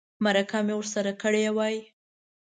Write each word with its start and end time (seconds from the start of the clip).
مرکه 0.23 0.59
مې 0.65 0.73
ورسره 0.77 1.11
کړې 1.21 1.43
وای. 1.57 1.77